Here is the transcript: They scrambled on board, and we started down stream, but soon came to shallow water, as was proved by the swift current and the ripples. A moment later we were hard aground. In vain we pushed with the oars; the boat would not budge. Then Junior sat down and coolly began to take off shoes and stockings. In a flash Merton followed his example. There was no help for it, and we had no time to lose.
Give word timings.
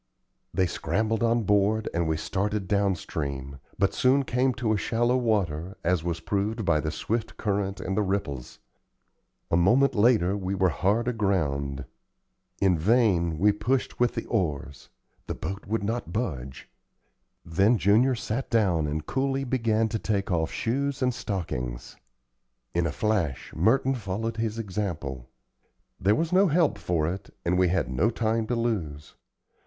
They 0.51 0.65
scrambled 0.65 1.21
on 1.21 1.43
board, 1.43 1.87
and 1.93 2.07
we 2.07 2.17
started 2.17 2.67
down 2.67 2.95
stream, 2.95 3.59
but 3.77 3.93
soon 3.93 4.23
came 4.23 4.51
to 4.55 4.75
shallow 4.75 5.15
water, 5.15 5.77
as 5.83 6.03
was 6.03 6.19
proved 6.19 6.65
by 6.65 6.79
the 6.79 6.89
swift 6.89 7.37
current 7.37 7.79
and 7.79 7.95
the 7.95 8.01
ripples. 8.01 8.57
A 9.51 9.55
moment 9.57 9.93
later 9.93 10.35
we 10.35 10.55
were 10.55 10.69
hard 10.71 11.07
aground. 11.07 11.85
In 12.59 12.79
vain 12.79 13.37
we 13.37 13.51
pushed 13.51 13.99
with 13.99 14.15
the 14.15 14.25
oars; 14.25 14.89
the 15.27 15.35
boat 15.35 15.67
would 15.67 15.83
not 15.83 16.11
budge. 16.11 16.67
Then 17.45 17.77
Junior 17.77 18.15
sat 18.15 18.49
down 18.49 18.87
and 18.87 19.05
coolly 19.05 19.43
began 19.43 19.87
to 19.89 19.99
take 19.99 20.31
off 20.31 20.51
shoes 20.51 21.03
and 21.03 21.13
stockings. 21.13 21.95
In 22.73 22.87
a 22.87 22.91
flash 22.91 23.53
Merton 23.55 23.93
followed 23.93 24.37
his 24.37 24.57
example. 24.57 25.29
There 25.99 26.15
was 26.15 26.33
no 26.33 26.47
help 26.47 26.79
for 26.79 27.05
it, 27.07 27.29
and 27.45 27.55
we 27.59 27.67
had 27.67 27.87
no 27.87 28.09
time 28.09 28.47
to 28.47 28.55
lose. 28.55 29.13